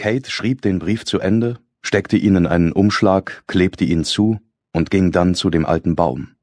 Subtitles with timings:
[0.00, 4.40] Kate schrieb den Brief zu Ende, steckte ihn in einen Umschlag, klebte ihn zu
[4.72, 6.36] und ging dann zu dem alten Baum.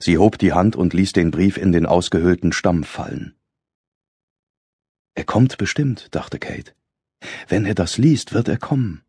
[0.00, 3.36] Sie hob die Hand und ließ den Brief in den ausgehöhlten Stamm fallen.
[5.14, 6.74] Er kommt bestimmt, dachte Kate.
[7.48, 9.00] Wenn er das liest, wird er kommen.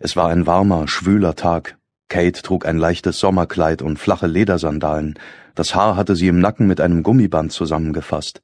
[0.00, 1.78] Es war ein warmer, schwüler Tag.
[2.08, 5.16] Kate trug ein leichtes Sommerkleid und flache Ledersandalen.
[5.54, 8.42] Das Haar hatte sie im Nacken mit einem Gummiband zusammengefasst.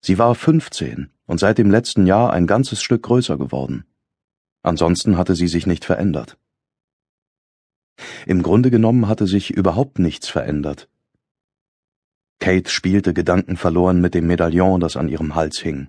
[0.00, 3.84] Sie war fünfzehn und seit dem letzten Jahr ein ganzes Stück größer geworden.
[4.62, 6.36] Ansonsten hatte sie sich nicht verändert.
[8.26, 10.88] Im Grunde genommen hatte sich überhaupt nichts verändert.
[12.40, 15.88] Kate spielte gedankenverloren mit dem Medaillon, das an ihrem Hals hing.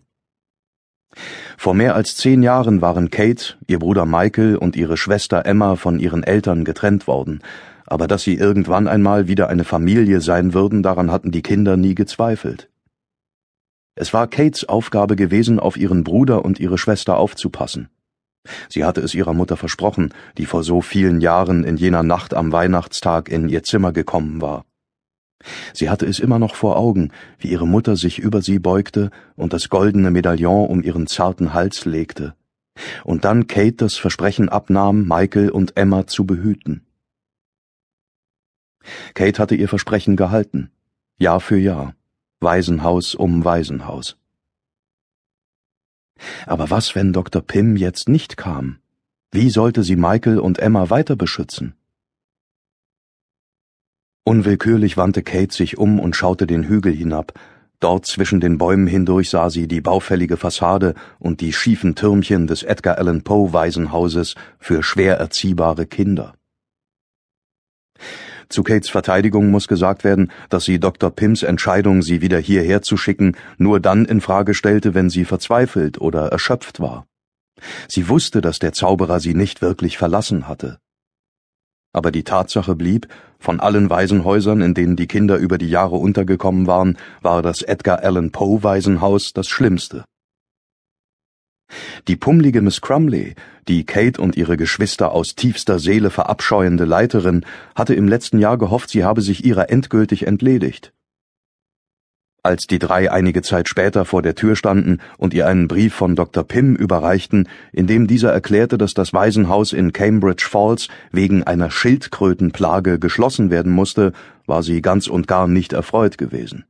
[1.57, 5.99] Vor mehr als zehn Jahren waren Kate, ihr Bruder Michael und ihre Schwester Emma von
[5.99, 7.41] ihren Eltern getrennt worden,
[7.85, 11.95] aber dass sie irgendwann einmal wieder eine Familie sein würden, daran hatten die Kinder nie
[11.95, 12.69] gezweifelt.
[13.95, 17.89] Es war Kates Aufgabe gewesen, auf ihren Bruder und ihre Schwester aufzupassen.
[18.67, 22.51] Sie hatte es ihrer Mutter versprochen, die vor so vielen Jahren in jener Nacht am
[22.51, 24.65] Weihnachtstag in ihr Zimmer gekommen war.
[25.73, 29.53] Sie hatte es immer noch vor Augen, wie ihre Mutter sich über sie beugte und
[29.53, 32.35] das goldene Medaillon um ihren zarten Hals legte,
[33.03, 36.85] und dann Kate das Versprechen abnahm, Michael und Emma zu behüten.
[39.13, 40.71] Kate hatte ihr Versprechen gehalten,
[41.17, 41.95] Jahr für Jahr.
[42.43, 44.17] Waisenhaus um Waisenhaus.
[46.45, 47.41] Aber was, wenn Dr.
[47.41, 48.77] Pym jetzt nicht kam?
[49.31, 51.75] Wie sollte sie Michael und Emma weiter beschützen?
[54.25, 57.33] Unwillkürlich wandte Kate sich um und schaute den Hügel hinab.
[57.79, 62.63] Dort zwischen den Bäumen hindurch sah sie die baufällige Fassade und die schiefen Türmchen des
[62.63, 66.35] Edgar Allan Poe Waisenhauses für schwer erziehbare Kinder.
[68.49, 71.11] Zu Kates Verteidigung muss gesagt werden, dass sie Dr.
[71.11, 75.99] Pims Entscheidung, sie wieder hierher zu schicken, nur dann in Frage stellte, wenn sie verzweifelt
[75.99, 77.05] oder erschöpft war.
[77.87, 80.79] Sie wusste, dass der Zauberer sie nicht wirklich verlassen hatte.
[81.93, 86.65] Aber die Tatsache blieb, von allen Waisenhäusern, in denen die Kinder über die Jahre untergekommen
[86.65, 90.03] waren, war das Edgar Allan Poe Waisenhaus das schlimmste.
[92.07, 93.35] Die pummlige Miss Crumley,
[93.67, 98.89] die Kate und ihre Geschwister aus tiefster Seele verabscheuende Leiterin, hatte im letzten Jahr gehofft,
[98.89, 100.91] sie habe sich ihrer endgültig entledigt.
[102.45, 106.17] Als die drei einige Zeit später vor der Tür standen und ihr einen Brief von
[106.17, 106.43] Dr.
[106.43, 112.99] Pym überreichten, in dem dieser erklärte, dass das Waisenhaus in Cambridge Falls wegen einer Schildkrötenplage
[112.99, 114.11] geschlossen werden musste,
[114.45, 116.65] war sie ganz und gar nicht erfreut gewesen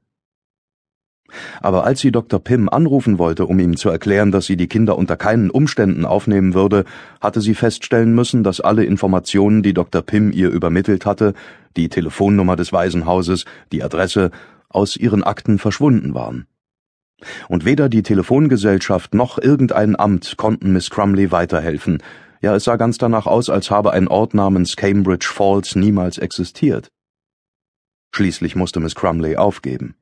[1.61, 2.39] aber als sie Dr.
[2.39, 6.53] Pym anrufen wollte, um ihm zu erklären, dass sie die Kinder unter keinen Umständen aufnehmen
[6.53, 6.85] würde,
[7.21, 10.01] hatte sie feststellen müssen, dass alle Informationen, die Dr.
[10.01, 11.33] Pym ihr übermittelt hatte,
[11.75, 14.31] die Telefonnummer des Waisenhauses, die Adresse,
[14.69, 16.47] aus ihren Akten verschwunden waren.
[17.47, 21.99] Und weder die Telefongesellschaft noch irgendein Amt konnten Miss Crumley weiterhelfen,
[22.41, 26.89] ja es sah ganz danach aus, als habe ein Ort namens Cambridge Falls niemals existiert.
[28.11, 29.95] Schließlich musste Miss Crumley aufgeben.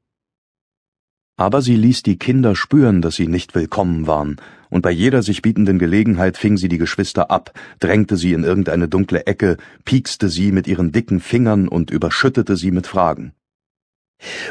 [1.41, 4.35] Aber sie ließ die Kinder spüren, dass sie nicht willkommen waren,
[4.69, 8.87] und bei jeder sich bietenden Gelegenheit fing sie die Geschwister ab, drängte sie in irgendeine
[8.87, 13.33] dunkle Ecke, piekste sie mit ihren dicken Fingern und überschüttete sie mit Fragen.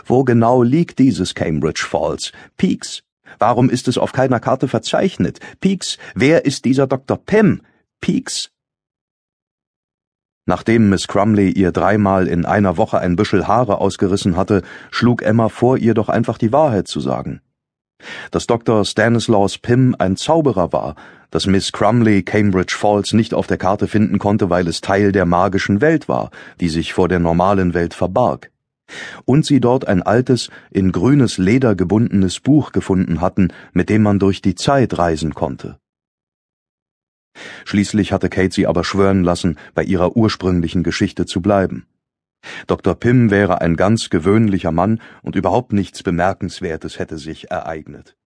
[0.04, 2.32] Wo genau liegt dieses Cambridge Falls?
[2.56, 3.04] Peaks.
[3.38, 5.38] Warum ist es auf keiner Karte verzeichnet?
[5.60, 5.96] Peaks.
[6.16, 7.18] Wer ist dieser Dr.
[7.18, 7.62] Pym?
[8.00, 8.50] Peaks.
[10.50, 15.48] Nachdem Miss Crumley ihr dreimal in einer Woche ein Büschel Haare ausgerissen hatte, schlug Emma
[15.48, 17.40] vor, ihr doch einfach die Wahrheit zu sagen.
[18.32, 18.84] Dass Dr.
[18.84, 20.96] Stanislaus Pym ein Zauberer war,
[21.30, 25.24] dass Miss Crumley Cambridge Falls nicht auf der Karte finden konnte, weil es Teil der
[25.24, 28.50] magischen Welt war, die sich vor der normalen Welt verbarg.
[29.24, 34.18] Und sie dort ein altes, in grünes Leder gebundenes Buch gefunden hatten, mit dem man
[34.18, 35.78] durch die Zeit reisen konnte.
[37.64, 41.86] Schließlich hatte Kate sie aber schwören lassen, bei ihrer ursprünglichen Geschichte zu bleiben.
[42.66, 42.94] Dr.
[42.94, 48.16] Pym wäre ein ganz gewöhnlicher Mann und überhaupt nichts Bemerkenswertes hätte sich ereignet.